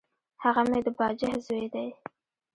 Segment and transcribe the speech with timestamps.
[0.43, 1.87] هغه مي د باجه زوی دی.